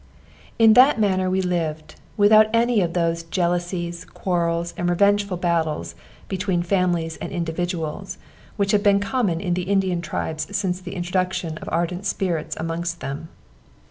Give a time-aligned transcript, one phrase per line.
[0.57, 5.93] In that manner we lived, without any of those jealousies, quarrels, and revengeful battles
[6.27, 8.17] between families and individuals,
[8.57, 12.99] which have been common in the Indian tribes since the introduction of ardent spirits amongst
[12.99, 13.29] them.